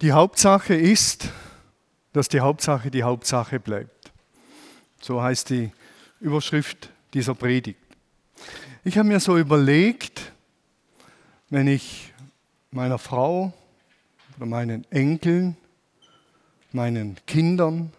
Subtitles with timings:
[0.00, 1.28] Die Hauptsache ist,
[2.12, 4.12] dass die Hauptsache die Hauptsache bleibt.
[5.00, 5.72] So heißt die
[6.20, 7.80] Überschrift dieser Predigt.
[8.84, 10.32] Ich habe mir so überlegt,
[11.50, 12.12] wenn ich
[12.70, 13.52] meiner Frau
[14.36, 15.56] oder meinen Enkeln,
[16.70, 17.92] meinen Kindern,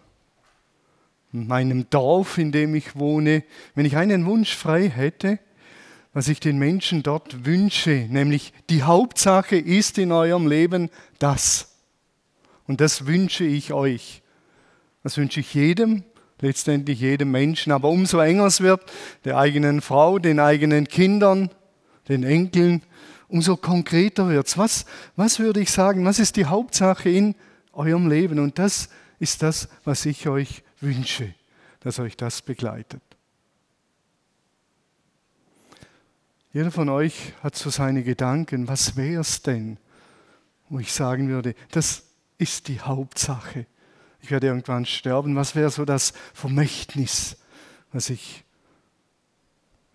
[1.32, 3.44] meinem Dorf, in dem ich wohne,
[3.74, 5.38] wenn ich einen Wunsch frei hätte,
[6.14, 10.88] was ich den Menschen dort wünsche, nämlich die Hauptsache ist in eurem Leben
[11.18, 11.69] das.
[12.70, 14.22] Und das wünsche ich euch.
[15.02, 16.04] Das wünsche ich jedem,
[16.38, 17.72] letztendlich jedem Menschen.
[17.72, 18.80] Aber umso enger es wird,
[19.24, 21.50] der eigenen Frau, den eigenen Kindern,
[22.08, 22.84] den Enkeln,
[23.26, 24.56] umso konkreter wird es.
[24.56, 26.04] Was, was würde ich sagen?
[26.04, 27.34] Was ist die Hauptsache in
[27.72, 28.38] eurem Leben?
[28.38, 31.34] Und das ist das, was ich euch wünsche,
[31.80, 33.02] dass euch das begleitet.
[36.52, 38.68] Jeder von euch hat so seine Gedanken.
[38.68, 39.76] Was wäre es denn,
[40.68, 42.04] wo ich sagen würde, das
[42.40, 43.66] ist die Hauptsache.
[44.22, 45.36] Ich werde irgendwann sterben.
[45.36, 47.36] Was wäre so das Vermächtnis,
[47.92, 48.44] was ich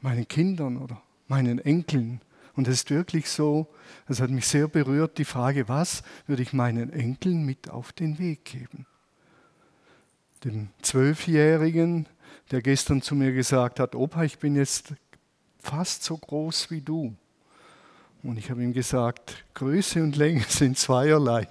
[0.02, 2.22] meinen Kindern oder meinen Enkeln,
[2.56, 3.68] und es ist wirklich so,
[4.08, 8.18] das hat mich sehr berührt, die Frage, was würde ich meinen Enkeln mit auf den
[8.18, 8.86] Weg geben?
[10.46, 12.08] Dem Zwölfjährigen,
[12.52, 14.94] der gestern zu mir gesagt hat, Opa, ich bin jetzt
[15.60, 17.14] fast so groß wie du.
[18.24, 21.50] Und ich habe ihm gesagt, Größe und Länge sind zweierlei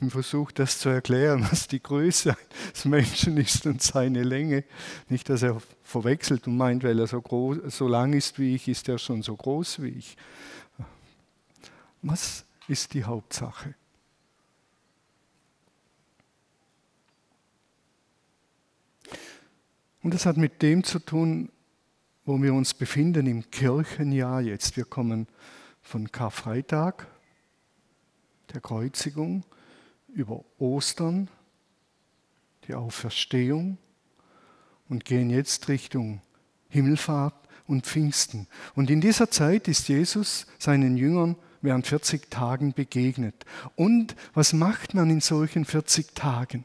[0.00, 2.36] und versucht das zu erklären, was die Größe
[2.72, 4.64] des Menschen ist und seine Länge.
[5.08, 8.68] Nicht, dass er verwechselt und meint, weil er so, groß, so lang ist wie ich,
[8.68, 10.16] ist er schon so groß wie ich.
[12.02, 13.74] Was ist die Hauptsache?
[20.02, 21.50] Und das hat mit dem zu tun,
[22.26, 24.76] wo wir uns befinden im Kirchenjahr jetzt.
[24.76, 25.26] Wir kommen
[25.80, 27.06] von Karfreitag,
[28.52, 29.44] der Kreuzigung,
[30.14, 31.28] über Ostern,
[32.66, 33.78] die Auferstehung
[34.88, 36.22] und gehen jetzt Richtung
[36.68, 37.34] Himmelfahrt
[37.66, 38.46] und Pfingsten.
[38.74, 43.44] Und in dieser Zeit ist Jesus seinen Jüngern während 40 Tagen begegnet.
[43.74, 46.64] Und was macht man in solchen 40 Tagen?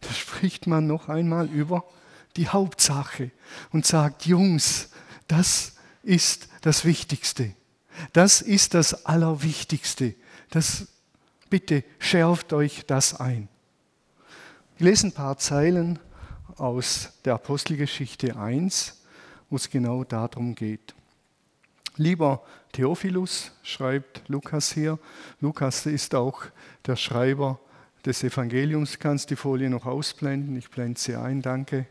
[0.00, 1.84] Da spricht man noch einmal über
[2.36, 3.30] die Hauptsache
[3.72, 4.90] und sagt, Jungs,
[5.26, 7.54] das ist das Wichtigste.
[8.12, 10.14] Das ist das Allerwichtigste.
[10.50, 10.88] Das
[11.48, 13.48] Bitte schärft euch das ein.
[14.76, 15.98] Ich lese ein paar Zeilen
[16.56, 19.02] aus der Apostelgeschichte 1,
[19.48, 20.94] wo es genau darum geht.
[21.96, 22.42] Lieber
[22.72, 24.98] Theophilus, schreibt Lukas hier,
[25.40, 26.42] Lukas ist auch
[26.84, 27.58] der Schreiber
[28.04, 31.86] des Evangeliums, kannst die Folie noch ausblenden, ich blende sie ein, danke.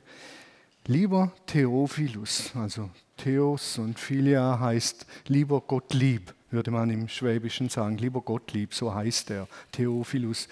[0.87, 7.97] Lieber Theophilus, also Theos und Philia heißt lieber Gott lieb würde man im Schwäbischen sagen,
[7.97, 10.47] lieber Gottlieb, so heißt er, Theophilus.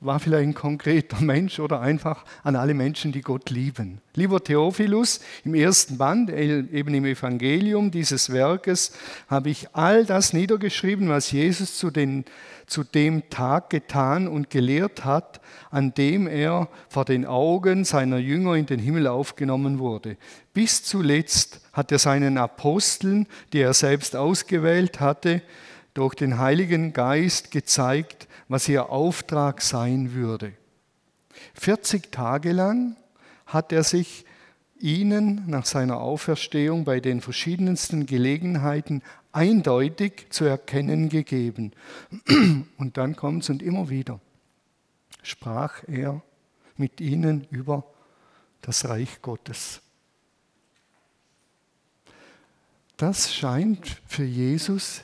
[0.00, 4.00] War vielleicht ein konkreter Mensch oder einfach an alle Menschen, die Gott lieben.
[4.14, 8.92] Lieber Theophilus, im ersten Band, eben im Evangelium dieses Werkes,
[9.28, 12.24] habe ich all das niedergeschrieben, was Jesus zu, den,
[12.66, 15.40] zu dem Tag getan und gelehrt hat,
[15.70, 20.16] an dem er vor den Augen seiner Jünger in den Himmel aufgenommen wurde.
[20.52, 25.40] Bis zuletzt hat er seinen Aposteln, die er selbst ausgewählt hatte,
[25.94, 30.52] durch den Heiligen Geist gezeigt, was ihr Auftrag sein würde.
[31.54, 32.96] 40 Tage lang
[33.46, 34.24] hat er sich
[34.78, 41.72] ihnen nach seiner Auferstehung bei den verschiedensten Gelegenheiten eindeutig zu erkennen gegeben.
[42.76, 44.20] Und dann kommt es und immer wieder
[45.26, 46.22] sprach er
[46.76, 47.84] mit ihnen über
[48.60, 49.80] das Reich Gottes.
[52.96, 55.02] Das scheint für Jesus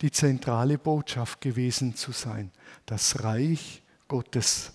[0.00, 2.50] die zentrale Botschaft gewesen zu sein.
[2.86, 4.72] Das Reich Gottes.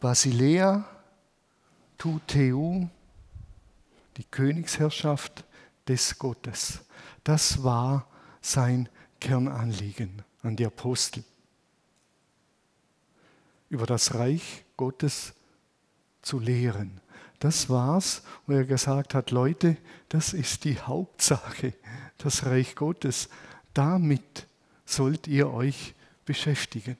[0.00, 0.84] Basilea,
[1.98, 2.86] tu teu,
[4.16, 5.44] die Königsherrschaft
[5.88, 6.80] des Gottes.
[7.24, 8.06] Das war
[8.40, 8.88] sein
[9.20, 11.24] Kernanliegen an die Apostel.
[13.68, 15.34] Über das Reich Gottes
[16.22, 17.00] zu lehren.
[17.40, 19.76] Das war's, wo er gesagt hat, Leute,
[20.08, 21.74] das ist die Hauptsache,
[22.18, 23.28] das Reich Gottes.
[23.74, 24.46] Damit
[24.84, 25.94] sollt ihr euch
[26.26, 26.98] beschäftigen.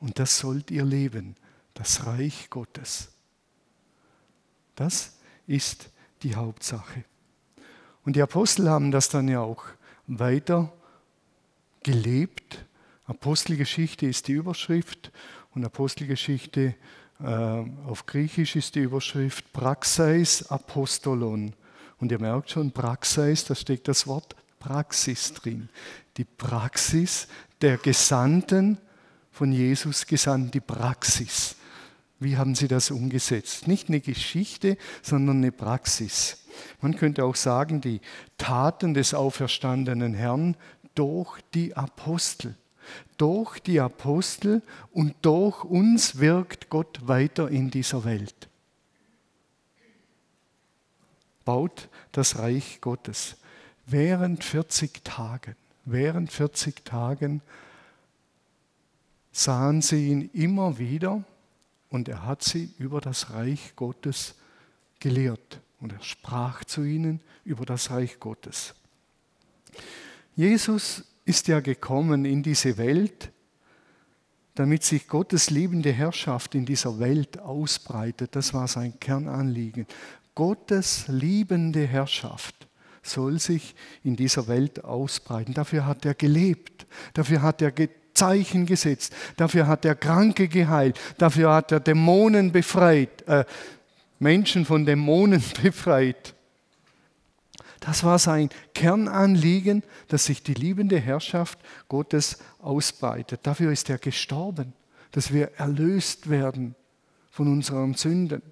[0.00, 1.36] Und das sollt ihr leben,
[1.74, 3.12] das Reich Gottes.
[4.74, 5.90] Das ist
[6.22, 7.04] die Hauptsache.
[8.04, 9.64] Und die Apostel haben das dann ja auch
[10.06, 10.72] weiter
[11.82, 12.64] gelebt.
[13.06, 15.12] Apostelgeschichte ist die Überschrift
[15.54, 16.74] und Apostelgeschichte
[17.20, 21.54] äh, auf Griechisch ist die Überschrift Praxeis Apostolon.
[21.98, 25.68] Und ihr merkt schon, Praxeis, da steckt das Wort Praxis drin.
[26.16, 27.28] Die Praxis
[27.60, 28.78] der Gesandten
[29.30, 31.56] von Jesus gesandt, die Praxis.
[32.18, 33.68] Wie haben sie das umgesetzt?
[33.68, 36.44] Nicht eine Geschichte, sondern eine Praxis.
[36.80, 38.00] Man könnte auch sagen, die
[38.38, 40.56] Taten des auferstandenen Herrn
[40.94, 42.56] durch die Apostel.
[43.18, 44.62] Durch die Apostel
[44.92, 48.48] und durch uns wirkt Gott weiter in dieser Welt.
[51.44, 53.36] Baut das Reich Gottes.
[53.86, 55.56] Während 40 Tagen,
[55.86, 57.40] während 40 Tagen
[59.32, 61.24] sahen sie ihn immer wieder
[61.88, 64.34] und er hat sie über das Reich Gottes
[64.98, 68.74] gelehrt und er sprach zu ihnen über das Reich Gottes.
[70.34, 73.30] Jesus ist ja gekommen in diese Welt,
[74.54, 78.34] damit sich Gottes liebende Herrschaft in dieser Welt ausbreitet.
[78.34, 79.86] Das war sein Kernanliegen.
[80.34, 82.65] Gottes liebende Herrschaft
[83.06, 83.74] soll sich
[84.04, 85.54] in dieser Welt ausbreiten.
[85.54, 86.86] Dafür hat er gelebt.
[87.14, 87.72] Dafür hat er
[88.16, 89.14] Zeichen gesetzt.
[89.36, 90.98] Dafür hat er Kranke geheilt.
[91.18, 93.44] Dafür hat er Dämonen befreit, äh,
[94.18, 96.34] Menschen von Dämonen befreit.
[97.80, 101.58] Das war sein Kernanliegen, dass sich die liebende Herrschaft
[101.88, 103.40] Gottes ausbreitet.
[103.44, 104.72] Dafür ist er gestorben,
[105.12, 106.74] dass wir erlöst werden
[107.30, 108.42] von unseren Sünden.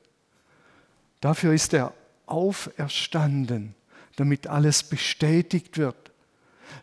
[1.21, 1.95] Dafür ist er
[2.27, 3.75] auferstanden,
[4.17, 5.97] damit alles bestätigt wird.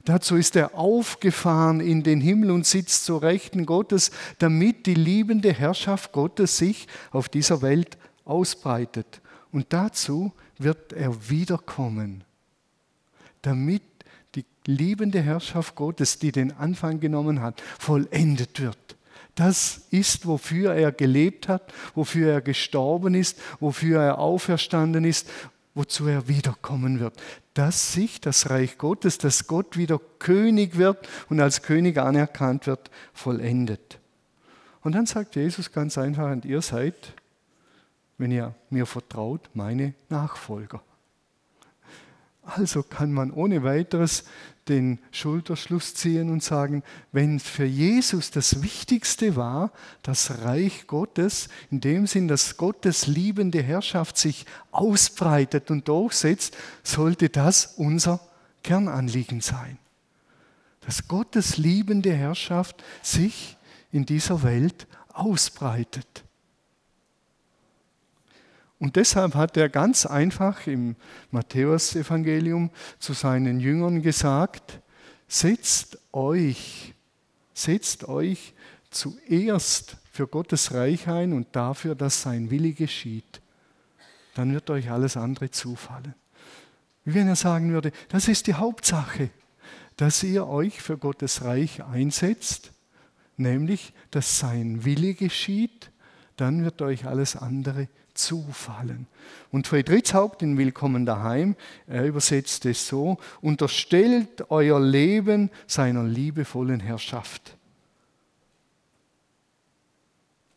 [0.06, 5.54] Dazu ist er aufgefahren in den Himmel und sitzt zur Rechten Gottes, damit die liebende
[5.54, 9.22] Herrschaft Gottes sich auf dieser Welt ausbreitet.
[9.52, 12.24] Und dazu wird er wiederkommen,
[13.42, 13.84] damit
[14.36, 18.78] die liebende Herrschaft Gottes, die den Anfang genommen hat, vollendet wird.
[19.36, 25.30] Das ist, wofür er gelebt hat, wofür er gestorben ist, wofür er auferstanden ist,
[25.74, 27.22] wozu er wiederkommen wird.
[27.54, 32.92] Dass sich das Reich Gottes, dass Gott wieder König wird und als König anerkannt wird,
[33.14, 34.00] vollendet.
[34.82, 37.14] Und dann sagt Jesus ganz einfach, und ihr seid
[38.22, 40.84] wenn ihr mir vertraut, meine Nachfolger.
[42.44, 44.26] Also kann man ohne weiteres
[44.72, 49.72] den Schulterschluss ziehen und sagen, wenn für Jesus das Wichtigste war,
[50.02, 57.30] das Reich Gottes, in dem Sinn, dass Gottes liebende Herrschaft sich ausbreitet und durchsetzt, sollte
[57.30, 58.20] das unser
[58.64, 59.78] Kernanliegen sein.
[60.82, 63.58] Dass Gottes liebende Herrschaft sich
[63.92, 66.24] in dieser Welt ausbreitet.
[68.82, 70.96] Und deshalb hat er ganz einfach im
[71.30, 74.80] Matthäusevangelium zu seinen Jüngern gesagt,
[75.28, 76.96] setzt euch,
[77.54, 78.56] setzt euch
[78.90, 83.40] zuerst für Gottes Reich ein und dafür, dass sein Wille geschieht.
[84.34, 86.16] Dann wird euch alles andere zufallen.
[87.06, 89.30] Wie wenn er sagen würde, das ist die Hauptsache,
[89.96, 92.72] dass ihr euch für Gottes Reich einsetzt,
[93.38, 95.91] nämlich dass sein Wille geschieht,
[96.42, 99.06] dann wird euch alles andere zufallen.
[99.52, 101.56] Und Friedrichs Haupt in Willkommen daheim,
[101.86, 107.56] er übersetzt es so, unterstellt euer Leben seiner liebevollen Herrschaft.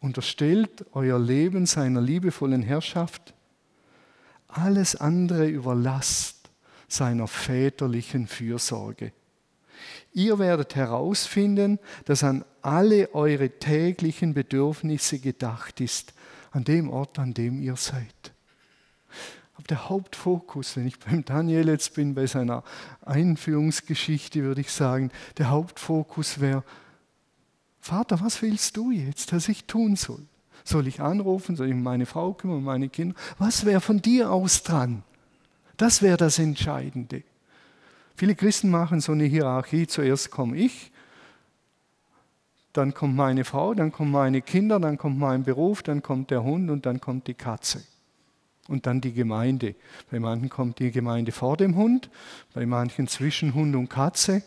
[0.01, 3.35] Unterstellt euer Leben seiner liebevollen Herrschaft.
[4.49, 6.51] Alles andere überlasst
[6.89, 9.13] seiner väterlichen Fürsorge.
[10.13, 16.15] Ihr werdet herausfinden, dass an alle eure täglichen Bedürfnisse gedacht ist
[16.53, 18.33] an dem Ort, an dem ihr seid.
[19.55, 22.63] Aber der Hauptfokus, wenn ich beim Daniel jetzt bin, bei seiner
[23.05, 26.65] Einführungsgeschichte, würde ich sagen, der Hauptfokus wäre,
[27.81, 30.27] Vater, was willst du jetzt, dass ich tun soll?
[30.65, 31.57] Soll ich anrufen?
[31.57, 33.15] Soll ich meine Frau kümmern, meine Kinder?
[33.39, 35.03] Was wäre von dir aus dran?
[35.77, 37.23] Das wäre das Entscheidende.
[38.17, 39.87] Viele Christen machen so eine Hierarchie.
[39.87, 40.93] Zuerst komme ich,
[42.73, 46.43] dann kommt meine Frau, dann kommen meine Kinder, dann kommt mein Beruf, dann kommt der
[46.43, 47.83] Hund und dann kommt die Katze.
[48.67, 49.75] Und dann die Gemeinde.
[50.11, 52.09] Bei manchen kommt die Gemeinde vor dem Hund,
[52.55, 54.43] bei manchen zwischen Hund und Katze.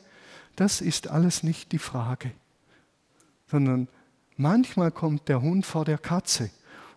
[0.56, 2.32] Das ist alles nicht die Frage,
[3.48, 3.88] sondern
[4.38, 6.50] manchmal kommt der Hund vor der Katze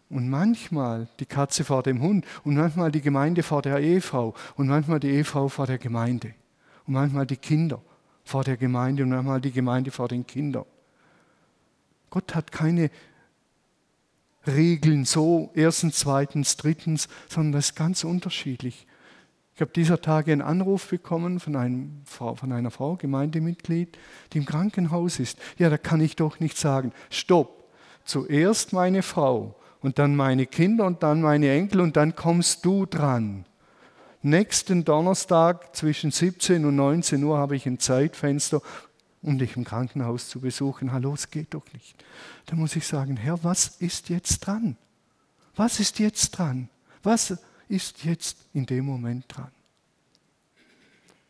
[0.09, 4.69] und manchmal die Katze vor dem Hund und manchmal die Gemeinde vor der Ehefrau und
[4.69, 6.35] manchmal die Ehefrau vor der Gemeinde
[6.91, 7.81] und manchmal die Kinder
[8.25, 10.65] vor der Gemeinde und manchmal die Gemeinde vor den Kindern.
[12.11, 12.91] Gott hat keine
[14.45, 18.89] Regeln, so erstens, zweitens, drittens, sondern das ist ganz unterschiedlich.
[19.55, 23.97] Ich habe dieser Tage einen Anruf bekommen von, einem, von einer Frau, Gemeindemitglied,
[24.33, 25.39] die im Krankenhaus ist.
[25.59, 27.71] Ja, da kann ich doch nicht sagen, stopp,
[28.05, 32.85] zuerst meine Frau und dann meine Kinder und dann meine Enkel und dann kommst du
[32.85, 33.45] dran.
[34.23, 38.61] Nächsten Donnerstag zwischen 17 und 19 Uhr habe ich ein Zeitfenster,
[39.23, 40.93] um dich im Krankenhaus zu besuchen.
[40.93, 41.95] Hallo, es geht doch nicht.
[42.45, 44.77] Da muss ich sagen, Herr, was ist jetzt dran?
[45.57, 46.69] Was ist jetzt dran?
[47.03, 47.35] Was
[47.69, 49.51] ist jetzt in dem Moment dran?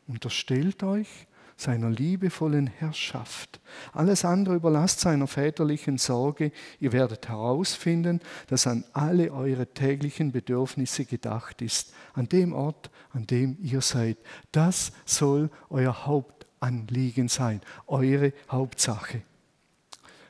[0.09, 1.26] Unterstellt euch
[1.61, 3.61] seiner liebevollen Herrschaft.
[3.93, 6.52] Alles andere überlasst seiner väterlichen Sorge.
[6.81, 13.26] Ihr werdet herausfinden, dass an alle eure täglichen Bedürfnisse gedacht ist, an dem Ort, an
[13.26, 14.17] dem ihr seid.
[14.52, 19.23] Das soll euer Hauptanliegen sein, eure Hauptsache.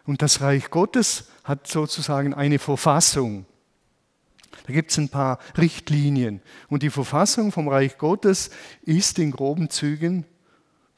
[0.05, 3.47] Und das Reich Gottes hat sozusagen eine Verfassung.
[4.67, 6.43] Da gibt es ein paar Richtlinien.
[6.69, 8.51] Und die Verfassung vom Reich Gottes
[8.83, 10.25] ist in groben Zügen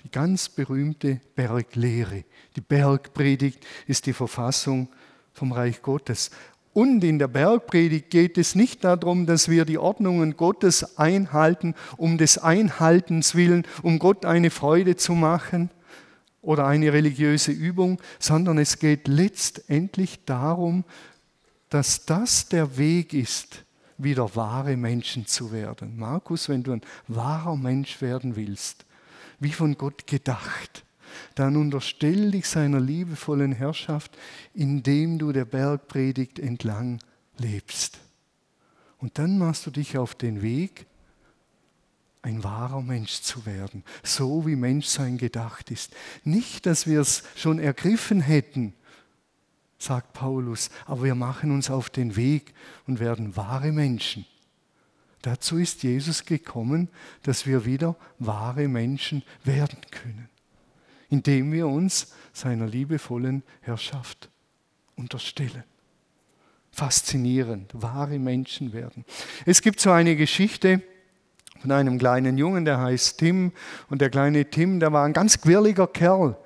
[0.04, 2.24] die ganz berühmte Berglehre.
[2.56, 4.88] Die Bergpredigt ist die Verfassung
[5.32, 6.30] vom Reich Gottes.
[6.74, 12.16] Und in der Bergpredigt geht es nicht darum, dass wir die Ordnungen Gottes einhalten, um
[12.16, 15.70] des Einhaltens willen, um Gott eine Freude zu machen
[16.40, 20.84] oder eine religiöse Übung, sondern es geht letztendlich darum,
[21.68, 23.64] dass das der Weg ist,
[23.98, 25.98] wieder wahre Menschen zu werden.
[25.98, 28.86] Markus, wenn du ein wahrer Mensch werden willst,
[29.42, 30.84] wie von Gott gedacht,
[31.34, 34.16] dann unterstell dich seiner liebevollen Herrschaft,
[34.54, 37.00] indem du der Bergpredigt entlang
[37.38, 37.98] lebst.
[38.98, 40.86] Und dann machst du dich auf den Weg,
[42.22, 45.92] ein wahrer Mensch zu werden, so wie Menschsein gedacht ist.
[46.22, 48.74] Nicht, dass wir es schon ergriffen hätten,
[49.76, 52.54] sagt Paulus, aber wir machen uns auf den Weg
[52.86, 54.24] und werden wahre Menschen.
[55.22, 56.88] Dazu ist Jesus gekommen,
[57.22, 60.28] dass wir wieder wahre Menschen werden können,
[61.10, 64.28] indem wir uns seiner liebevollen Herrschaft
[64.96, 65.64] unterstellen.
[66.72, 69.04] Faszinierend, wahre Menschen werden.
[69.46, 70.82] Es gibt so eine Geschichte
[71.60, 73.52] von einem kleinen Jungen, der heißt Tim.
[73.88, 76.36] Und der kleine Tim, der war ein ganz quirliger Kerl,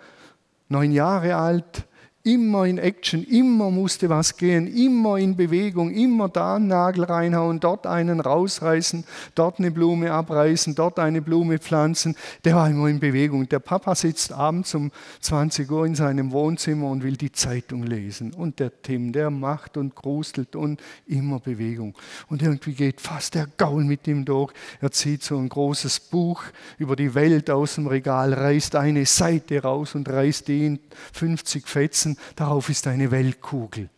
[0.69, 1.87] neun Jahre alt,
[2.27, 7.61] immer in Action, immer musste was gehen, immer in Bewegung, immer da einen Nagel reinhauen,
[7.61, 9.05] dort einen rausreißen,
[9.37, 12.17] dort eine Blume abreißen, dort eine Blume pflanzen.
[12.45, 13.49] Der war immer in Bewegung.
[13.49, 14.91] Der Papa sitzt abends um
[15.21, 18.35] 20 Uhr in seinem Wohnzimmer und will die Zeitung lesen.
[18.35, 21.95] Und der Tim, der macht und grustelt und immer Bewegung.
[22.29, 24.53] Und irgendwie geht fast der Gaul mit ihm durch.
[24.81, 26.43] Er zieht so ein großes Buch
[26.77, 30.81] über die Welt aus dem Regal, reißt eine Seite raus und reißt die in
[31.13, 33.91] 50 Fetzen darauf ist eine Weltkugel.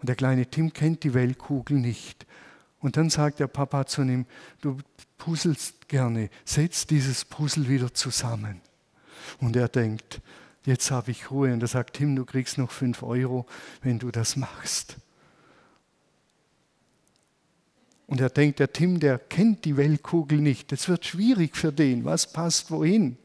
[0.00, 2.26] Und der kleine Tim kennt die Weltkugel nicht.
[2.80, 4.26] Und dann sagt der Papa zu ihm,
[4.60, 4.78] du
[5.16, 8.60] puzzelst gerne, setz dieses Puzzle wieder zusammen.
[9.40, 10.20] Und er denkt,
[10.64, 11.52] jetzt habe ich Ruhe.
[11.52, 13.46] Und er sagt, Tim, du kriegst noch fünf Euro,
[13.82, 14.96] wenn du das machst.
[18.06, 20.72] Und er denkt, der Tim, der kennt die Weltkugel nicht.
[20.72, 22.04] Es wird schwierig für den.
[22.04, 23.18] Was passt wohin?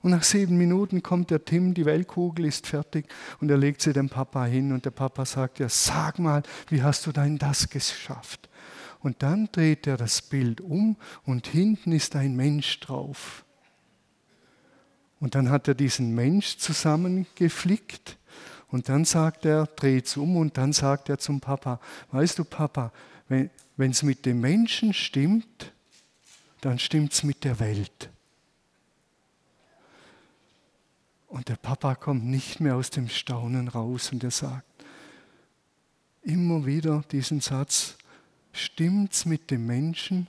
[0.00, 3.06] Und nach sieben Minuten kommt der Tim, die Weltkugel ist fertig
[3.40, 6.82] und er legt sie dem Papa hin und der Papa sagt, ja, sag mal, wie
[6.82, 8.48] hast du denn das geschafft?
[9.00, 13.44] Und dann dreht er das Bild um und hinten ist ein Mensch drauf.
[15.20, 18.18] Und dann hat er diesen Mensch zusammengeflickt
[18.68, 21.80] und dann sagt er, dreht es um und dann sagt er zum Papa,
[22.12, 22.92] weißt du Papa,
[23.28, 25.72] wenn es mit dem Menschen stimmt,
[26.60, 28.10] dann stimmt es mit der Welt.
[31.28, 34.68] Und der Papa kommt nicht mehr aus dem Staunen raus und er sagt
[36.22, 37.96] immer wieder diesen Satz,
[38.52, 40.26] stimmt's mit dem Menschen,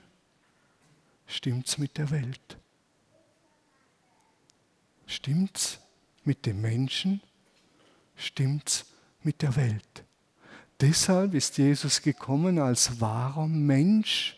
[1.28, 2.58] stimmt's mit der Welt.
[5.08, 5.80] Stimmt's
[6.24, 7.22] mit dem Menschen,
[8.16, 8.86] stimmt's
[9.24, 10.06] mit der Welt.
[10.80, 14.38] Deshalb ist Jesus gekommen als wahrer Mensch,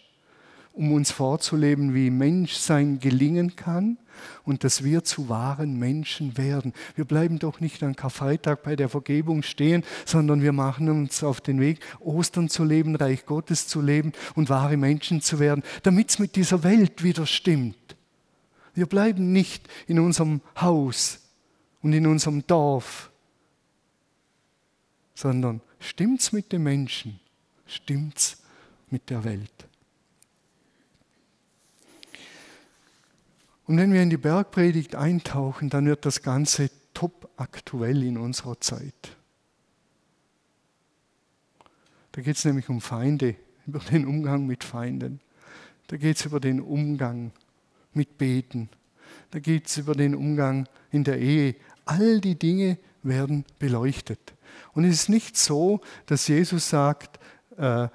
[0.73, 3.97] um uns vorzuleben, wie Menschsein gelingen kann
[4.43, 6.73] und dass wir zu wahren Menschen werden.
[6.95, 11.41] Wir bleiben doch nicht an Karfreitag bei der Vergebung stehen, sondern wir machen uns auf
[11.41, 16.09] den Weg, Ostern zu leben, Reich Gottes zu leben und wahre Menschen zu werden, damit
[16.09, 17.75] es mit dieser Welt wieder stimmt.
[18.73, 21.19] Wir bleiben nicht in unserem Haus
[21.81, 23.11] und in unserem Dorf,
[25.13, 27.19] sondern stimmt's mit den Menschen,
[27.65, 28.41] stimmt's
[28.89, 29.67] mit der Welt.
[33.71, 38.59] Und wenn wir in die Bergpredigt eintauchen, dann wird das Ganze top aktuell in unserer
[38.59, 39.15] Zeit.
[42.11, 43.37] Da geht es nämlich um Feinde,
[43.67, 45.21] über den Umgang mit Feinden.
[45.87, 47.31] Da geht es über den Umgang
[47.93, 48.67] mit Beten.
[49.29, 51.55] Da geht es über den Umgang in der Ehe.
[51.85, 54.33] All die Dinge werden beleuchtet.
[54.73, 57.21] Und es ist nicht so, dass Jesus sagt,
[57.55, 57.87] äh,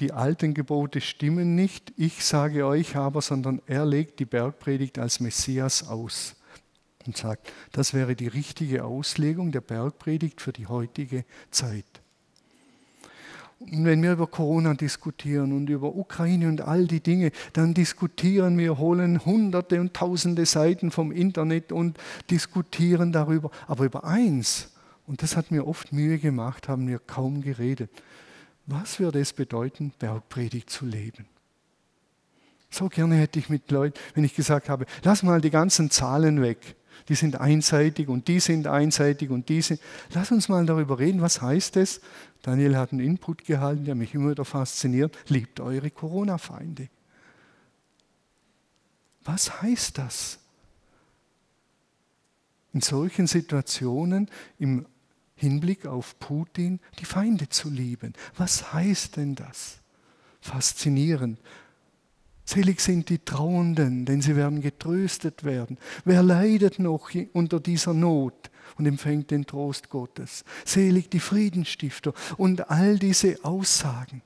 [0.00, 5.20] die alten Gebote stimmen nicht, ich sage euch aber, sondern er legt die Bergpredigt als
[5.20, 6.34] Messias aus.
[7.06, 11.86] und sagt, das wäre die richtige Auslegung der Bergpredigt für die heutige Zeit.
[13.60, 18.56] Und wenn wir über Corona diskutieren und über Ukraine und all die Dinge, dann diskutieren
[18.56, 21.98] wir, holen hunderte und tausende Seiten vom Internet und
[22.30, 23.50] diskutieren darüber.
[23.66, 24.70] Aber über eins,
[25.06, 27.90] und das hat mir oft Mühe gemacht, haben wir kaum geredet.
[28.70, 31.24] Was würde es bedeuten, Bergpredigt zu leben?
[32.70, 36.42] So gerne hätte ich mit Leuten, wenn ich gesagt habe, lass mal die ganzen Zahlen
[36.42, 36.76] weg.
[37.08, 39.80] Die sind einseitig und die sind einseitig und die sind.
[40.12, 42.02] Lass uns mal darüber reden, was heißt es?
[42.42, 45.16] Daniel hat einen Input gehalten, der mich immer wieder fasziniert.
[45.28, 46.90] Liebt eure Corona-Feinde.
[49.24, 50.40] Was heißt das?
[52.74, 54.84] In solchen Situationen im
[55.38, 58.12] Hinblick auf Putin die Feinde zu lieben.
[58.36, 59.78] Was heißt denn das?
[60.40, 61.38] Faszinierend.
[62.44, 65.78] Selig sind die Trauernden, denn sie werden getröstet werden.
[66.04, 70.44] Wer leidet noch unter dieser Not und empfängt den Trost Gottes?
[70.64, 74.22] Selig die Friedensstifter und all diese Aussagen,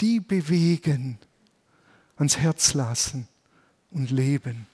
[0.00, 1.18] die bewegen,
[2.16, 3.26] ans Herz lassen
[3.90, 4.66] und leben.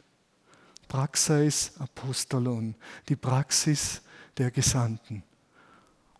[0.88, 2.74] Praxis Apostolon,
[3.08, 4.02] die Praxis
[4.36, 5.22] der Gesandten.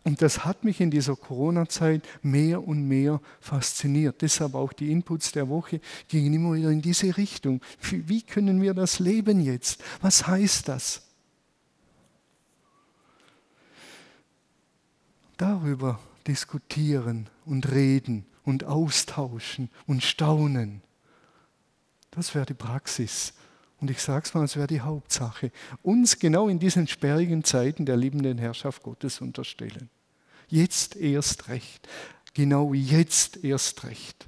[0.08, 4.22] Und das hat mich in dieser Corona-Zeit mehr und mehr fasziniert.
[4.22, 7.60] Deshalb auch die Inputs der Woche gingen immer wieder in diese Richtung.
[7.82, 9.84] Wie können wir das leben jetzt?
[10.00, 11.02] Was heißt das?
[15.36, 20.80] Darüber diskutieren und reden und austauschen und staunen.
[22.12, 23.34] Das wäre die Praxis.
[23.78, 25.52] Und ich sage es mal, es wäre die Hauptsache.
[25.82, 29.90] Uns genau in diesen sperrigen Zeiten der liebenden Herrschaft Gottes unterstellen.
[30.49, 31.87] Jetzt erst recht.
[32.35, 34.26] Genau jetzt erst recht.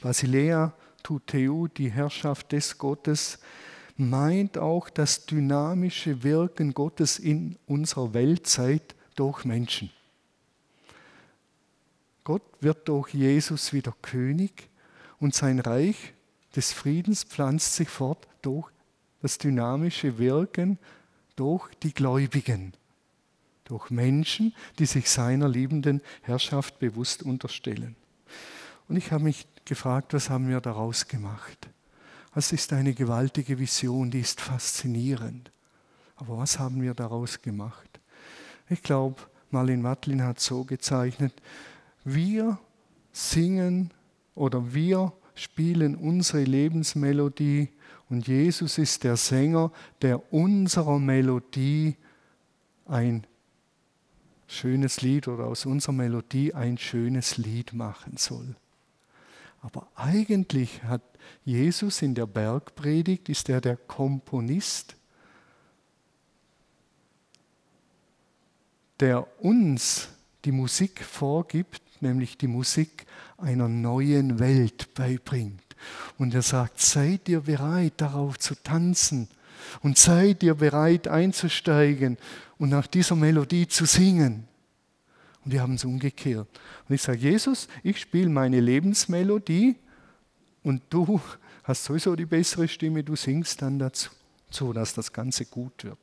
[0.00, 0.72] Basilea
[1.02, 3.38] Tuteu, die Herrschaft des Gottes,
[3.96, 9.90] meint auch das dynamische Wirken Gottes in unserer Weltzeit durch Menschen.
[12.24, 14.68] Gott wird durch Jesus wieder König
[15.18, 16.12] und sein Reich
[16.54, 18.70] des Friedens pflanzt sich fort durch
[19.20, 20.78] das dynamische Wirken
[21.34, 22.72] durch die Gläubigen
[23.68, 27.96] durch Menschen, die sich seiner liebenden Herrschaft bewusst unterstellen.
[28.88, 31.68] Und ich habe mich gefragt, was haben wir daraus gemacht?
[32.34, 35.50] Das ist eine gewaltige Vision, die ist faszinierend.
[36.16, 38.00] Aber was haben wir daraus gemacht?
[38.68, 41.34] Ich glaube, Marlene Matlin hat so gezeichnet,
[42.04, 42.58] wir
[43.12, 43.92] singen
[44.34, 47.70] oder wir spielen unsere Lebensmelodie
[48.08, 51.96] und Jesus ist der Sänger, der unserer Melodie
[52.86, 53.26] ein
[54.48, 58.56] schönes Lied oder aus unserer Melodie ein schönes Lied machen soll.
[59.60, 61.02] Aber eigentlich hat
[61.44, 64.96] Jesus in der Bergpredigt, ist er der Komponist,
[69.00, 70.08] der uns
[70.44, 73.06] die Musik vorgibt, nämlich die Musik
[73.36, 75.62] einer neuen Welt beibringt.
[76.16, 79.28] Und er sagt, seid ihr bereit darauf zu tanzen
[79.82, 82.16] und seid ihr bereit einzusteigen
[82.58, 84.46] und nach dieser Melodie zu singen.
[85.44, 86.48] Und wir haben es umgekehrt.
[86.88, 89.76] Und ich sage, Jesus, ich spiele meine Lebensmelodie
[90.62, 91.20] und du
[91.64, 94.10] hast sowieso die bessere Stimme, du singst dann dazu,
[94.50, 95.98] so dass das Ganze gut wird.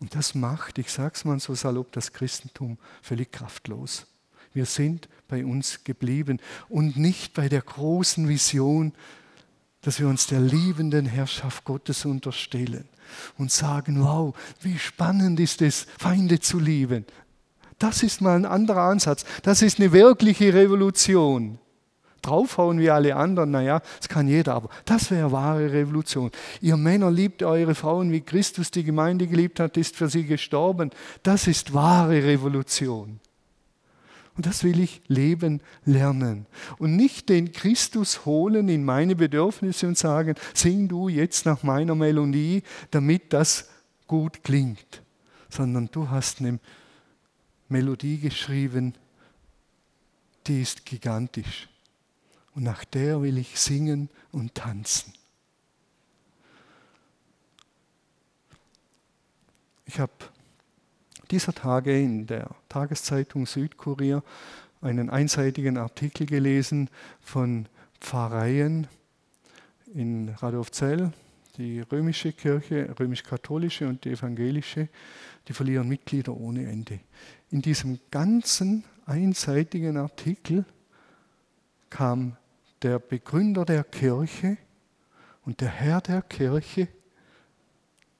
[0.00, 4.06] Und das macht, ich sage es mal so salopp, das Christentum völlig kraftlos.
[4.52, 8.92] Wir sind bei uns geblieben und nicht bei der großen Vision,
[9.84, 12.88] dass wir uns der liebenden Herrschaft Gottes unterstellen
[13.38, 17.04] und sagen, wow, wie spannend ist es, Feinde zu lieben.
[17.78, 19.24] Das ist mal ein anderer Ansatz.
[19.42, 21.58] Das ist eine wirkliche Revolution.
[22.22, 26.30] Draufhauen wie alle anderen, naja, das kann jeder, aber das wäre wahre Revolution.
[26.62, 30.90] Ihr Männer liebt eure Frauen, wie Christus die Gemeinde geliebt hat, ist für sie gestorben.
[31.22, 33.20] Das ist wahre Revolution.
[34.36, 36.46] Und das will ich leben lernen.
[36.78, 41.94] Und nicht den Christus holen in meine Bedürfnisse und sagen, sing du jetzt nach meiner
[41.94, 43.68] Melodie, damit das
[44.08, 45.02] gut klingt.
[45.48, 46.58] Sondern du hast eine
[47.68, 48.94] Melodie geschrieben,
[50.48, 51.68] die ist gigantisch.
[52.56, 55.12] Und nach der will ich singen und tanzen.
[59.86, 60.12] Ich habe
[61.30, 64.22] dieser Tage in der Tageszeitung Südkurier
[64.80, 67.66] einen einseitigen Artikel gelesen von
[68.00, 68.86] Pfarreien
[69.94, 71.12] in Radolfzell,
[71.56, 74.88] die römische Kirche, römisch-katholische und die evangelische,
[75.48, 77.00] die verlieren Mitglieder ohne Ende.
[77.50, 80.64] In diesem ganzen einseitigen Artikel
[81.90, 82.36] kam
[82.82, 84.58] der Begründer der Kirche
[85.44, 86.88] Und der Herr der Kirche,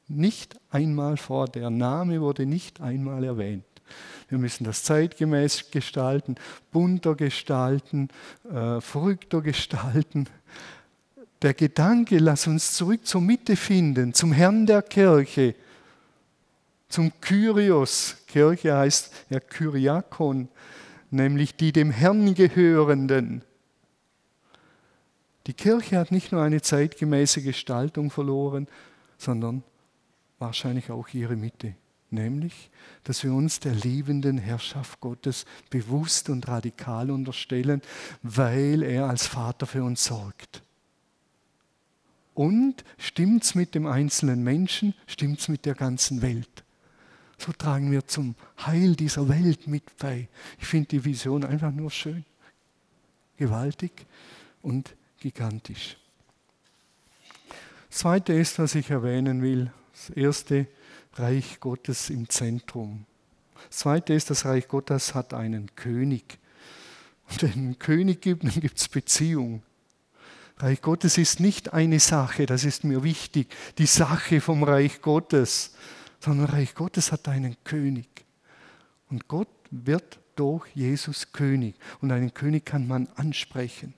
[0.09, 3.64] nicht einmal vor, der Name wurde nicht einmal erwähnt.
[4.29, 6.37] Wir müssen das zeitgemäß gestalten,
[6.73, 8.09] bunter gestalten,
[8.51, 10.27] äh, verrückter gestalten.
[11.43, 15.55] Der Gedanke, lass uns zurück zur Mitte finden, zum Herrn der Kirche,
[16.88, 18.17] zum Kyrios.
[18.27, 20.49] Kirche heißt ja Kyriakon,
[21.11, 23.43] nämlich die dem Herrn gehörenden.
[25.47, 28.67] Die Kirche hat nicht nur eine zeitgemäße Gestaltung verloren,
[29.19, 29.62] sondern
[30.46, 31.74] wahrscheinlich auch ihre Mitte,
[32.11, 32.70] nämlich,
[33.04, 37.83] dass wir uns der liebenden Herrschaft Gottes bewusst und radikal unterstellen,
[38.22, 40.62] weil er als Vater für uns sorgt.
[42.35, 46.64] Und stimmt's mit dem einzelnen Menschen, stimmt's mit der ganzen Welt.
[47.38, 50.28] So tragen wir zum Heil dieser Welt mit bei.
[50.59, 52.24] Ich finde die Vision einfach nur schön,
[53.37, 54.07] gewaltig
[54.62, 55.96] und gigantisch.
[57.90, 60.66] Das Zweite ist, was ich erwähnen will, das erste
[61.14, 63.07] Reich Gottes im Zentrum.
[63.68, 66.38] Das Zweite ist, das Reich Gottes hat einen König.
[67.30, 69.62] Und wenn es einen König gibt, dann gibt es Beziehung.
[70.59, 75.74] Reich Gottes ist nicht eine Sache, das ist mir wichtig, die Sache vom Reich Gottes,
[76.20, 78.07] sondern Reich Gottes hat einen König.
[79.11, 81.74] Und Gott wird durch Jesus König.
[82.00, 83.94] Und einen König kann man ansprechen.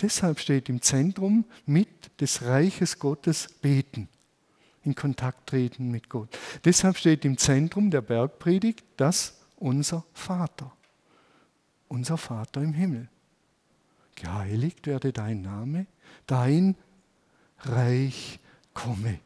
[0.00, 1.88] Deshalb steht im Zentrum mit
[2.20, 4.08] des Reiches Gottes beten,
[4.84, 6.38] in Kontakt treten mit Gott.
[6.64, 10.72] Deshalb steht im Zentrum der Bergpredigt das unser Vater,
[11.88, 13.08] unser Vater im Himmel.
[14.14, 15.86] Geheiligt werde dein Name,
[16.26, 16.76] dein
[17.60, 18.40] Reich
[18.74, 19.18] komme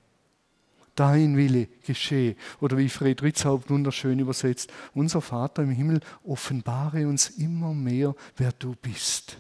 [0.96, 2.34] dein Wille geschehe.
[2.60, 8.52] Oder wie Fred Ritzhaupt wunderschön übersetzt, unser Vater im Himmel, offenbare uns immer mehr, wer
[8.52, 9.38] du bist.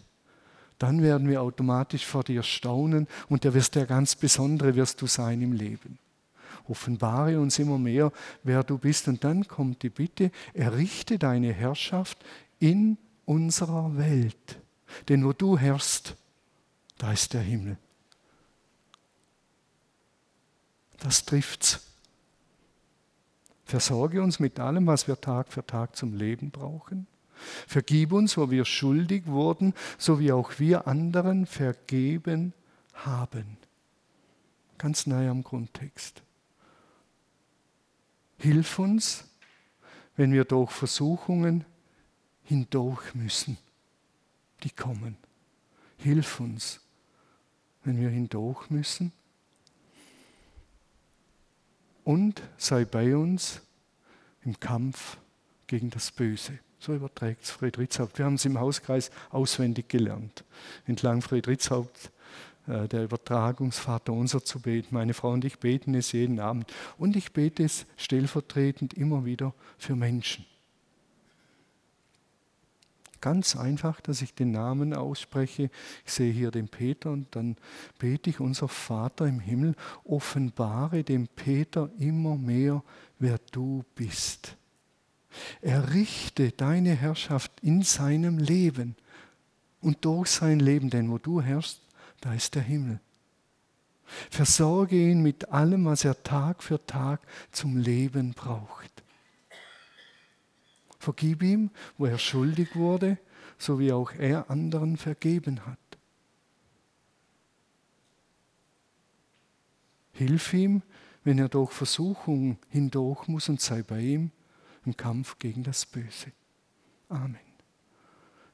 [0.78, 5.06] Dann werden wir automatisch vor dir staunen und der wirst der ganz Besondere wirst du
[5.06, 5.98] sein im Leben.
[6.68, 9.08] Offenbare uns immer mehr, wer du bist.
[9.08, 12.18] Und dann kommt die Bitte, errichte deine Herrschaft
[12.58, 14.60] in unserer Welt.
[15.08, 16.16] Denn wo du herrschst,
[16.98, 17.76] da ist der Himmel.
[20.98, 21.80] Das trifft's.
[23.64, 27.06] Versorge uns mit allem, was wir Tag für Tag zum Leben brauchen.
[27.66, 32.54] Vergib uns, wo wir schuldig wurden, so wie auch wir anderen vergeben
[32.94, 33.58] haben.
[34.78, 36.22] Ganz nahe am Grundtext.
[38.38, 39.24] Hilf uns,
[40.16, 41.64] wenn wir durch Versuchungen
[42.44, 43.58] hindurch müssen,
[44.62, 45.16] die kommen.
[45.98, 46.80] Hilf uns,
[47.84, 49.12] wenn wir hindurch müssen
[52.06, 53.60] und sei bei uns
[54.44, 55.18] im Kampf
[55.66, 56.60] gegen das Böse.
[56.78, 58.18] So überträgt es Friedrichshaupt.
[58.18, 60.44] Wir haben es im Hauskreis auswendig gelernt.
[60.86, 62.12] Entlang Friedrichshaupt,
[62.66, 64.94] der Übertragungsvater unser zu beten.
[64.94, 66.72] Meine Frau und ich beten es jeden Abend.
[66.98, 70.44] Und ich bete es stellvertretend immer wieder für Menschen.
[73.20, 75.70] Ganz einfach, dass ich den Namen ausspreche.
[76.04, 77.56] Ich sehe hier den Peter und dann
[77.98, 79.74] bete ich, unser Vater im Himmel,
[80.04, 82.82] offenbare dem Peter immer mehr,
[83.18, 84.56] wer du bist.
[85.60, 88.96] Errichte deine Herrschaft in seinem Leben
[89.80, 91.80] und durch sein Leben, denn wo du herrschst,
[92.26, 92.98] da ist der Himmel.
[94.30, 97.20] Versorge ihn mit allem, was er Tag für Tag
[97.52, 99.04] zum Leben braucht.
[100.98, 103.16] Vergib ihm, wo er schuldig wurde,
[103.58, 105.78] so wie auch er anderen vergeben hat.
[110.12, 110.82] Hilf ihm,
[111.22, 114.32] wenn er durch Versuchung hindurch muss und sei bei ihm
[114.84, 116.32] im Kampf gegen das Böse.
[117.08, 117.45] Amen.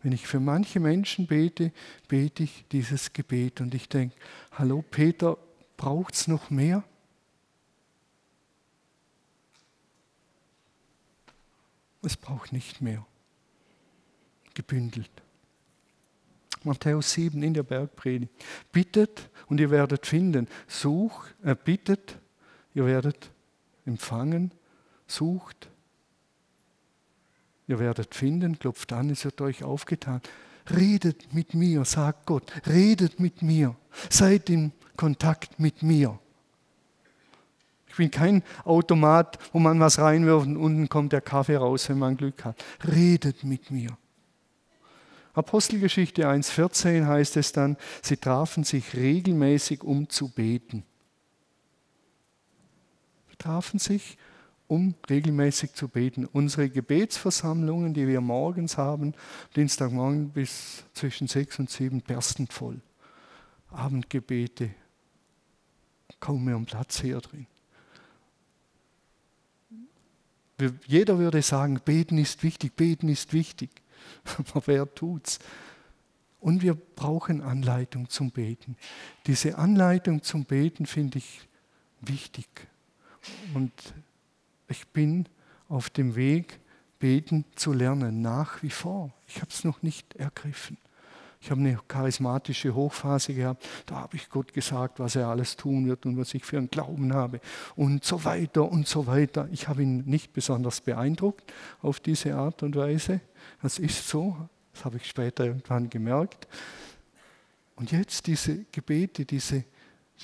[0.02, 1.72] Wenn ich für manche Menschen bete,
[2.08, 4.16] bete ich dieses Gebet und ich denke,
[4.52, 5.38] hallo Peter,
[5.76, 6.82] braucht es noch mehr?
[12.02, 13.06] Es braucht nicht mehr.
[14.54, 15.10] Gebündelt.
[16.64, 18.32] Matthäus 7 in der Bergpredigt.
[18.72, 20.48] Bittet und ihr werdet finden.
[20.66, 22.18] Sucht, äh, bittet,
[22.74, 23.30] ihr werdet
[23.86, 24.52] empfangen.
[25.06, 25.71] Sucht,
[27.66, 28.58] ihr werdet finden.
[28.58, 30.20] Klopft an, es wird euch aufgetan.
[30.70, 32.52] Redet mit mir, sagt Gott.
[32.66, 33.76] Redet mit mir.
[34.10, 36.18] Seid in Kontakt mit mir.
[37.88, 41.98] Ich bin kein Automat, wo man was reinwirft und unten kommt der Kaffee raus, wenn
[41.98, 42.56] man Glück hat.
[42.86, 43.98] Redet mit mir.
[45.34, 50.84] Apostelgeschichte 1.14 heißt es dann, sie trafen sich regelmäßig, um zu beten.
[53.30, 54.18] Sie trafen sich,
[54.72, 56.24] um regelmäßig zu beten.
[56.24, 59.12] Unsere Gebetsversammlungen, die wir morgens haben,
[59.54, 62.80] Dienstagmorgen bis zwischen sechs und sieben, berstend voll.
[63.68, 64.70] Abendgebete,
[66.20, 67.46] kaum mehr Platz hier drin.
[70.86, 73.68] Jeder würde sagen, beten ist wichtig, beten ist wichtig.
[74.38, 75.38] Aber wer tut's?
[76.40, 78.78] Und wir brauchen Anleitung zum Beten.
[79.26, 81.46] Diese Anleitung zum Beten finde ich
[82.00, 82.48] wichtig.
[83.52, 83.70] Und
[84.72, 85.28] ich bin
[85.68, 86.58] auf dem Weg,
[86.98, 89.12] beten zu lernen, nach wie vor.
[89.28, 90.78] Ich habe es noch nicht ergriffen.
[91.40, 93.68] Ich habe eine charismatische Hochphase gehabt.
[93.86, 96.70] Da habe ich Gott gesagt, was er alles tun wird und was ich für einen
[96.70, 97.40] Glauben habe
[97.74, 99.48] und so weiter und so weiter.
[99.50, 103.20] Ich habe ihn nicht besonders beeindruckt auf diese Art und Weise.
[103.60, 104.36] Das ist so.
[104.72, 106.46] Das habe ich später irgendwann gemerkt.
[107.74, 109.64] Und jetzt diese Gebete, diese,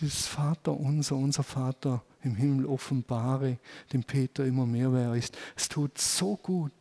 [0.00, 3.59] dieses Vater unser, unser Vater im Himmel offenbare
[3.92, 5.37] dem Peter immer mehr, wer er ist.
[5.57, 6.72] Es tut so gut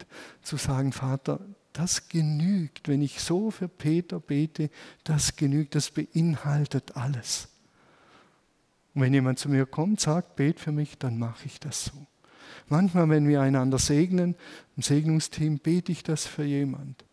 [0.41, 1.39] zu sagen, Vater,
[1.73, 4.69] das genügt, wenn ich so für Peter bete,
[5.03, 7.49] das genügt, das beinhaltet alles.
[8.95, 12.07] Und wenn jemand zu mir kommt, sagt, bet für mich, dann mache ich das so.
[12.67, 14.35] Manchmal, wenn wir einander segnen,
[14.75, 17.05] im Segnungsteam, bete ich das für jemand.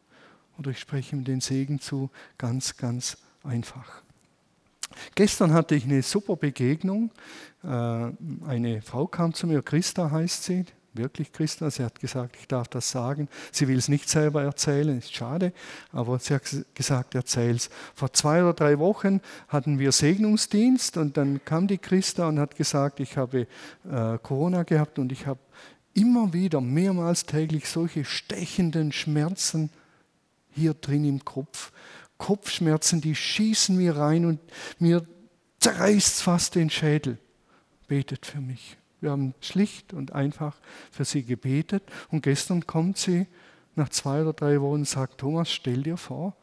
[0.59, 4.04] Oder ich spreche ihm den Segen zu, ganz, ganz einfach.
[5.15, 7.11] Gestern hatte ich eine super Begegnung.
[7.63, 11.71] Äh, eine Frau kam zu mir, Christa heißt sie, wirklich Christa.
[11.71, 13.29] Sie hat gesagt, ich darf das sagen.
[13.53, 15.53] Sie will es nicht selber erzählen, ist schade,
[15.93, 16.43] aber sie hat
[16.75, 17.71] gesagt, erzähl es.
[17.95, 22.57] Vor zwei oder drei Wochen hatten wir Segnungsdienst und dann kam die Christa und hat
[22.57, 23.47] gesagt, ich habe
[23.91, 25.41] äh, Corona gehabt und ich habe
[25.95, 29.71] immer wieder, mehrmals täglich solche stechenden Schmerzen
[30.51, 31.73] hier drin im Kopf.
[32.25, 34.41] Kopfschmerzen, die schießen mir rein und
[34.79, 35.07] mir
[35.61, 37.19] zerreißt fast den Schädel.
[37.87, 38.79] Betet für mich.
[39.03, 40.57] Wir haben schlicht und einfach
[40.91, 43.27] für sie gebetet und gestern kommt sie
[43.75, 46.35] nach zwei oder drei Wochen und sagt, Thomas, stell dir vor,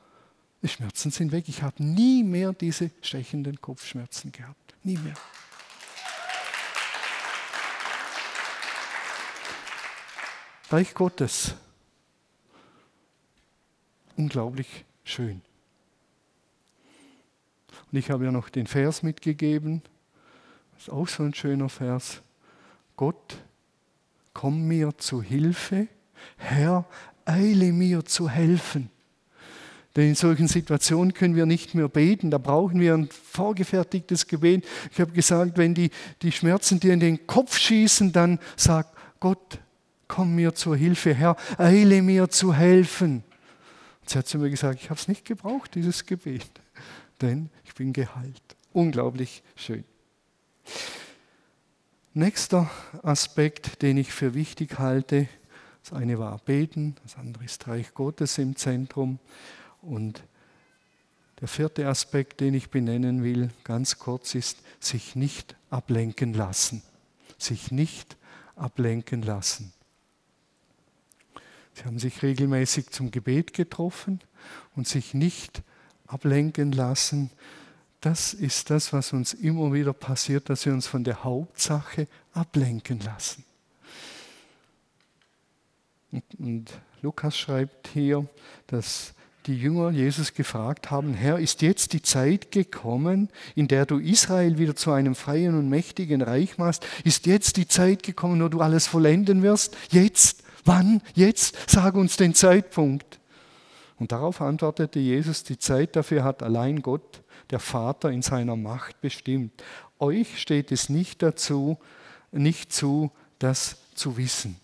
[0.62, 1.46] die Schmerzen sind weg.
[1.48, 4.76] Ich habe nie mehr diese stechenden Kopfschmerzen gehabt.
[4.84, 5.16] Nie mehr.
[10.70, 11.56] Reich Gottes.
[14.16, 15.42] Unglaublich schön.
[17.90, 19.82] Und ich habe ja noch den Vers mitgegeben.
[20.74, 22.22] Das ist auch so ein schöner Vers.
[22.98, 23.38] Gott,
[24.34, 25.88] komm mir zu Hilfe.
[26.38, 26.86] Herr,
[27.26, 28.90] eile mir zu helfen.
[29.96, 34.66] Denn in solchen Situationen können wir nicht mehr beten, da brauchen wir ein vorgefertigtes Gebet.
[34.92, 35.92] Ich habe gesagt, wenn die,
[36.22, 38.88] die Schmerzen dir in den Kopf schießen, dann sag
[39.20, 39.60] Gott,
[40.08, 43.24] komm mir zur Hilfe, Herr, eile mir zu helfen.
[44.02, 46.50] Und sie hat zu mir gesagt, ich habe es nicht gebraucht, dieses Gebet,
[47.22, 48.42] denn ich bin geheilt.
[48.74, 49.84] Unglaublich schön.
[52.14, 52.70] Nächster
[53.04, 55.28] Aspekt, den ich für wichtig halte,
[55.84, 59.20] das eine war Beten, das andere ist Reich Gottes im Zentrum.
[59.82, 60.24] Und
[61.40, 66.84] der vierte Aspekt, den ich benennen will, ganz kurz, ist sich nicht ablenken lassen.
[67.38, 68.18] Sich nicht
[68.56, 69.74] ablenken lassen.
[71.74, 74.20] Sie haben sich regelmäßig zum Gebet getroffen
[74.76, 75.64] und sich nicht
[76.12, 77.32] ablenken lassen
[78.02, 83.00] das ist das, was uns immer wieder passiert, dass wir uns von der Hauptsache ablenken
[83.00, 83.46] lassen.
[86.40, 86.72] Und,
[87.04, 88.28] Lukas schreibt hier,
[88.68, 89.14] dass
[89.48, 94.60] die Jünger Jesus gefragt haben, Herr, ist jetzt die Zeit gekommen, in der du Israel
[94.60, 96.86] wieder zu einem freien und mächtigen Reich machst?
[97.04, 99.76] Ist jetzt die Zeit gekommen, wo du alles vollenden wirst?
[99.90, 100.44] Jetzt?
[100.64, 101.02] Wann?
[101.16, 101.58] Jetzt?
[101.68, 103.20] Sag uns den Zeitpunkt.
[104.02, 109.00] Und darauf antwortete Jesus, die Zeit dafür hat allein Gott der Vater in seiner Macht
[109.00, 109.52] bestimmt.
[110.00, 111.78] Euch steht es nicht dazu,
[112.32, 114.56] nicht zu, das zu wissen.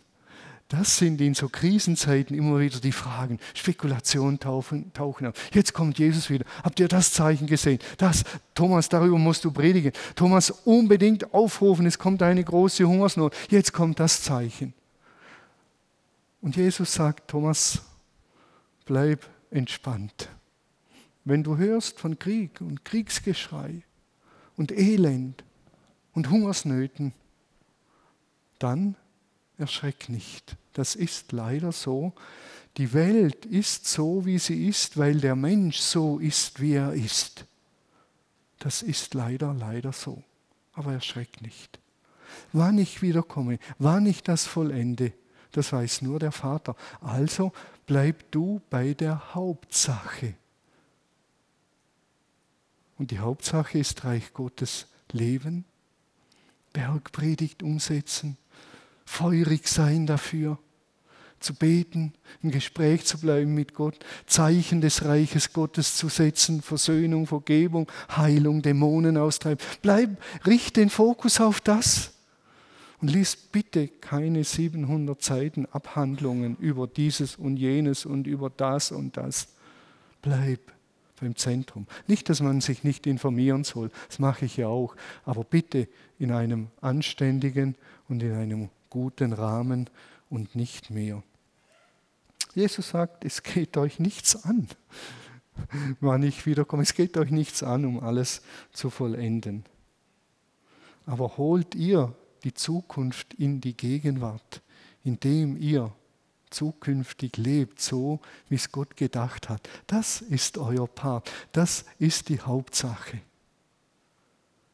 [0.69, 3.37] Das sind in so Krisenzeiten immer wieder die Fragen.
[3.53, 5.35] Spekulationen tauchen, tauchen auf.
[5.53, 6.45] Jetzt kommt Jesus wieder.
[6.63, 7.77] Habt ihr das Zeichen gesehen?
[7.99, 8.23] Das,
[8.55, 9.91] Thomas, darüber musst du predigen.
[10.15, 13.35] Thomas, unbedingt aufrufen, es kommt eine große Hungersnot.
[13.51, 14.73] Jetzt kommt das Zeichen.
[16.41, 17.83] Und Jesus sagt, Thomas,
[18.87, 20.29] bleib entspannt.
[21.23, 23.83] Wenn du hörst von Krieg und Kriegsgeschrei
[24.55, 25.43] und Elend
[26.13, 27.13] und Hungersnöten,
[28.59, 28.95] dann
[29.57, 30.55] erschreck nicht.
[30.73, 32.13] Das ist leider so.
[32.77, 37.45] Die Welt ist so, wie sie ist, weil der Mensch so ist, wie er ist.
[38.59, 40.23] Das ist leider, leider so.
[40.73, 41.79] Aber erschreck nicht.
[42.53, 45.11] Wann ich wiederkomme, wann ich das vollende,
[45.51, 46.75] das weiß nur der Vater.
[47.01, 47.51] Also
[47.87, 50.35] bleib du bei der Hauptsache.
[52.99, 55.65] Und die Hauptsache ist Reich Gottes leben,
[56.73, 58.37] Bergpredigt umsetzen,
[59.05, 60.59] feurig sein dafür,
[61.39, 67.25] zu beten, im Gespräch zu bleiben mit Gott, Zeichen des Reiches Gottes zu setzen, Versöhnung,
[67.25, 69.63] Vergebung, Heilung, Dämonen austreiben.
[69.81, 72.16] Bleib, richte den Fokus auf das.
[72.99, 79.17] Und lies bitte keine 700 Seiten Abhandlungen über dieses und jenes und über das und
[79.17, 79.49] das.
[80.21, 80.71] Bleib
[81.19, 81.87] beim Zentrum.
[82.07, 85.87] Nicht, dass man sich nicht informieren soll, das mache ich ja auch, aber bitte
[86.19, 87.75] in einem anständigen
[88.07, 89.89] und in einem guten Rahmen
[90.29, 91.23] und nicht mehr.
[92.55, 94.67] Jesus sagt, es geht euch nichts an,
[95.99, 96.83] wann ich wiederkomme.
[96.83, 99.63] Es geht euch nichts an, um alles zu vollenden.
[101.05, 102.15] Aber holt ihr
[102.47, 104.61] die Zukunft in die Gegenwart,
[105.03, 105.93] indem ihr
[106.49, 109.67] zukünftig lebt, so wie es Gott gedacht hat.
[109.85, 113.19] Das ist euer Part, das ist die Hauptsache.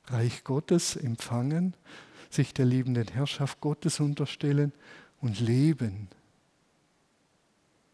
[0.05, 1.73] Reich Gottes empfangen,
[2.29, 4.71] sich der liebenden Herrschaft Gottes unterstellen
[5.19, 6.09] und leben,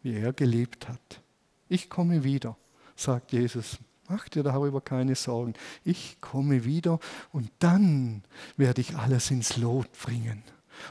[0.03, 1.21] wie er gelebt hat.
[1.69, 2.57] Ich komme wieder,
[2.97, 3.79] sagt Jesus.
[4.09, 5.53] Mach dir darüber keine Sorgen.
[5.85, 6.99] Ich komme wieder
[7.31, 8.23] und dann
[8.57, 10.43] werde ich alles ins Lot bringen.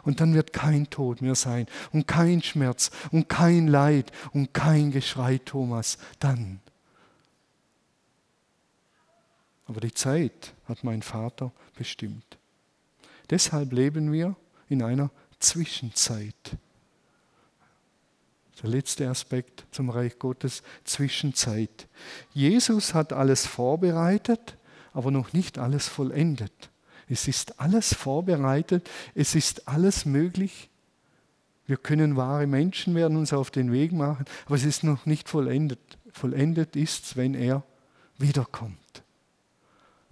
[0.05, 4.93] Und dann wird kein Tod mehr sein und kein Schmerz und kein Leid und kein
[4.93, 5.99] Geschrei, Thomas.
[6.21, 6.61] Dann.
[9.67, 12.39] Aber die Zeit hat mein Vater bestimmt.
[13.31, 14.37] Deshalb leben wir
[14.69, 16.57] in einer Zwischenzeit.
[18.63, 21.87] Der letzte Aspekt zum Reich Gottes, Zwischenzeit.
[22.33, 24.57] Jesus hat alles vorbereitet,
[24.93, 26.71] aber noch nicht alles vollendet.
[27.09, 30.69] Es ist alles vorbereitet, es ist alles möglich.
[31.67, 35.29] Wir können wahre Menschen werden, uns auf den Weg machen, aber es ist noch nicht
[35.29, 35.79] vollendet.
[36.13, 37.63] Vollendet ist es, wenn er
[38.19, 39.03] wiederkommt.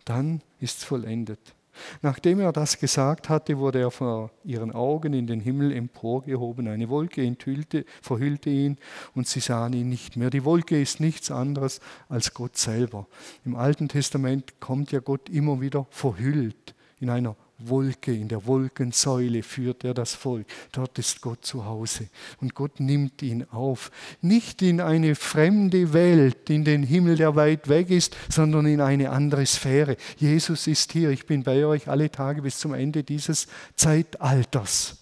[0.04, 1.55] Dann ist es vollendet.
[2.02, 6.68] Nachdem er das gesagt hatte, wurde er vor ihren Augen in den Himmel emporgehoben.
[6.68, 8.78] Eine Wolke enthüllte, verhüllte ihn
[9.14, 10.30] und sie sahen ihn nicht mehr.
[10.30, 13.06] Die Wolke ist nichts anderes als Gott selber.
[13.44, 19.42] Im Alten Testament kommt ja Gott immer wieder verhüllt in einer Wolke, in der Wolkensäule
[19.42, 20.46] führt er das Volk.
[20.72, 22.08] Dort ist Gott zu Hause.
[22.40, 23.90] Und Gott nimmt ihn auf.
[24.20, 29.10] Nicht in eine fremde Welt, in den Himmel, der weit weg ist, sondern in eine
[29.10, 29.96] andere Sphäre.
[30.18, 31.10] Jesus ist hier.
[31.10, 34.98] Ich bin bei euch alle Tage bis zum Ende dieses Zeitalters.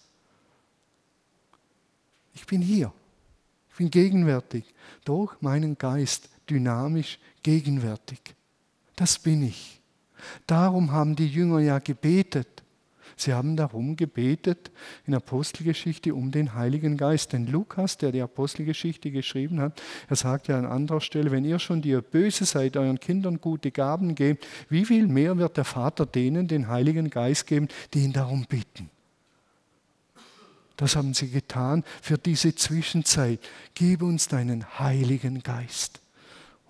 [2.34, 2.92] Ich bin hier.
[3.70, 4.64] Ich bin gegenwärtig.
[5.04, 8.20] Durch meinen Geist dynamisch gegenwärtig.
[8.94, 9.80] Das bin ich.
[10.46, 12.64] Darum haben die Jünger ja gebetet.
[13.16, 14.70] Sie haben darum gebetet
[15.06, 17.32] in Apostelgeschichte um den Heiligen Geist.
[17.32, 21.58] Denn Lukas, der die Apostelgeschichte geschrieben hat, er sagt ja an anderer Stelle, wenn ihr
[21.58, 26.06] schon, die böse seid, euren Kindern gute Gaben gebt, wie viel mehr wird der Vater
[26.06, 28.90] denen den Heiligen Geist geben, die ihn darum bitten?
[30.76, 33.38] Das haben sie getan für diese Zwischenzeit.
[33.74, 36.00] Gib uns deinen Heiligen Geist.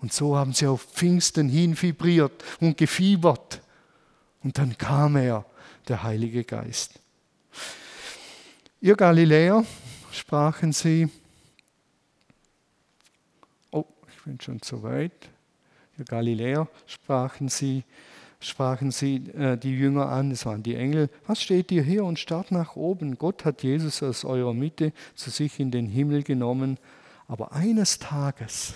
[0.05, 3.59] Und so haben sie auf Pfingsten hin vibriert und gefiebert.
[4.43, 5.43] Und dann kam er,
[5.87, 6.99] der Heilige Geist.
[8.81, 9.65] Ihr Galiläer,
[10.11, 11.09] sprachen sie,
[13.71, 13.83] oh,
[14.15, 15.27] ich bin schon zu weit.
[15.97, 17.83] Ihr Galiläer, sprachen sie,
[18.39, 22.19] sprachen sie äh, die Jünger an, es waren die Engel, was steht ihr hier und
[22.19, 23.17] starrt nach oben?
[23.17, 26.77] Gott hat Jesus aus eurer Mitte zu sich in den Himmel genommen,
[27.27, 28.75] aber eines Tages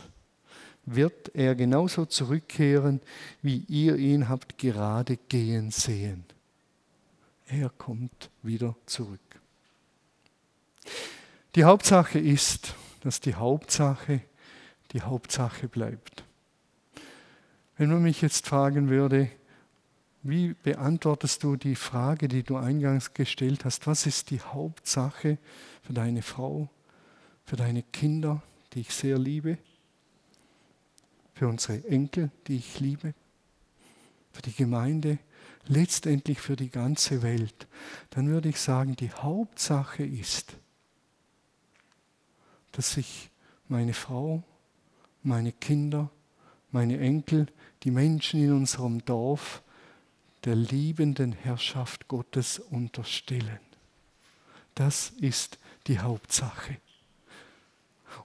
[0.95, 3.01] wird er genauso zurückkehren,
[3.41, 6.23] wie ihr ihn habt gerade gehen sehen.
[7.47, 9.19] Er kommt wieder zurück.
[11.55, 14.21] Die Hauptsache ist, dass die Hauptsache
[14.91, 16.23] die Hauptsache bleibt.
[17.77, 19.29] Wenn man mich jetzt fragen würde,
[20.21, 25.37] wie beantwortest du die Frage, die du eingangs gestellt hast, was ist die Hauptsache
[25.81, 26.69] für deine Frau,
[27.45, 28.41] für deine Kinder,
[28.73, 29.57] die ich sehr liebe?
[31.39, 33.13] Für unsere Enkel, die ich liebe,
[34.33, 35.19] für die Gemeinde,
[35.67, 37.65] letztendlich für die ganze Welt,
[38.09, 40.57] dann würde ich sagen, die Hauptsache ist,
[42.73, 43.29] dass sich
[43.69, 44.43] meine Frau,
[45.23, 46.11] meine Kinder,
[46.71, 47.47] meine Enkel,
[47.83, 49.63] die Menschen in unserem Dorf
[50.43, 53.61] der liebenden Herrschaft Gottes unterstellen.
[54.75, 56.79] Das ist die Hauptsache.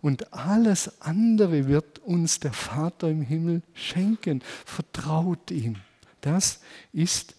[0.00, 4.42] Und alles andere wird uns der Vater im Himmel schenken.
[4.64, 5.76] Vertraut ihm.
[6.20, 6.60] Das
[6.92, 7.34] ist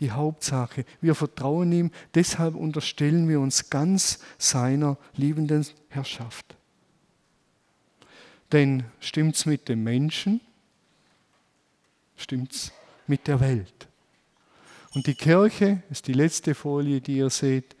[0.00, 0.84] die Hauptsache.
[1.00, 6.56] Wir vertrauen ihm, deshalb unterstellen wir uns ganz seiner liebenden Herrschaft.
[8.52, 10.40] Denn stimmt's mit dem Menschen?
[12.16, 12.72] Stimmt's
[13.06, 13.88] mit der Welt?
[14.92, 17.76] Und die Kirche, ist die letzte Folie, die ihr seht,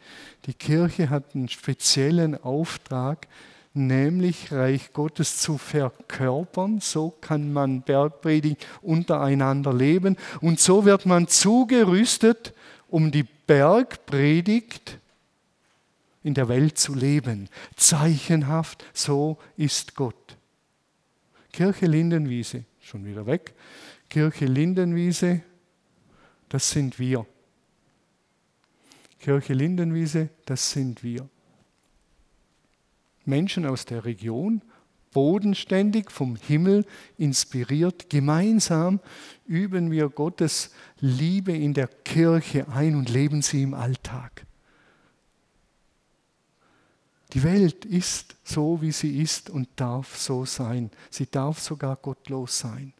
[0.46, 3.26] die Kirche hat einen speziellen Auftrag,
[3.72, 6.80] nämlich Reich Gottes zu verkörpern.
[6.80, 10.16] So kann man Bergpredigt untereinander leben.
[10.40, 12.54] Und so wird man zugerüstet,
[12.88, 14.98] um die Bergpredigt
[16.22, 17.48] in der Welt zu leben.
[17.76, 20.36] Zeichenhaft, so ist Gott.
[21.52, 23.54] Kirche Lindenwiese, schon wieder weg.
[24.08, 25.42] Kirche Lindenwiese,
[26.48, 27.26] das sind wir.
[29.18, 31.28] Kirche Lindenwiese, das sind wir.
[33.24, 34.62] Menschen aus der Region,
[35.12, 36.84] bodenständig vom Himmel
[37.18, 39.00] inspiriert, gemeinsam
[39.46, 44.46] üben wir Gottes Liebe in der Kirche ein und leben sie im Alltag.
[47.32, 50.90] Die Welt ist so, wie sie ist und darf so sein.
[51.10, 52.92] Sie darf sogar gottlos sein,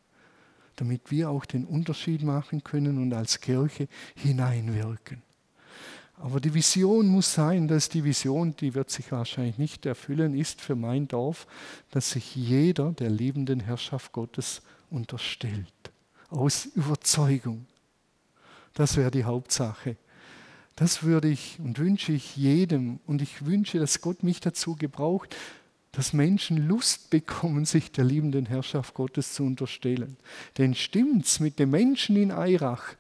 [0.77, 5.23] damit wir auch den Unterschied machen können und als Kirche hineinwirken.
[6.21, 10.61] Aber die Vision muss sein, dass die Vision, die wird sich wahrscheinlich nicht erfüllen, ist
[10.61, 11.47] für mein Dorf,
[11.91, 14.61] dass sich jeder der liebenden Herrschaft Gottes
[14.91, 15.73] unterstellt.
[16.29, 17.65] Aus Überzeugung.
[18.75, 19.97] Das wäre die Hauptsache.
[20.77, 23.01] Das würde ich und wünsche ich jedem.
[23.07, 25.35] Und ich wünsche, dass Gott mich dazu gebraucht,
[25.93, 30.19] dass Menschen Lust bekommen, sich der liebenden Herrschaft Gottes zu unterstellen.
[30.59, 32.95] Denn stimmt's mit den Menschen in Eirach,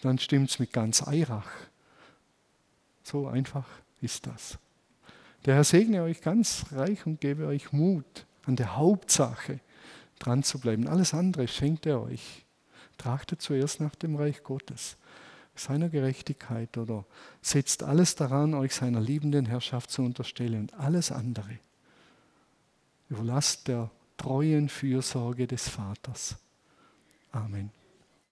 [0.00, 1.48] dann stimmt's mit ganz Eirach.
[3.02, 3.66] So einfach
[4.00, 4.58] ist das.
[5.44, 9.60] Der Herr segne euch ganz reich und gebe euch Mut, an der Hauptsache
[10.18, 10.86] dran zu bleiben.
[10.86, 12.44] Alles andere schenkt er euch.
[12.98, 14.96] Trachtet zuerst nach dem Reich Gottes,
[15.56, 17.04] seiner Gerechtigkeit oder
[17.40, 20.70] setzt alles daran, euch seiner liebenden Herrschaft zu unterstellen.
[20.78, 21.58] Alles andere
[23.08, 26.36] überlasst der treuen Fürsorge des Vaters.
[27.32, 27.70] Amen.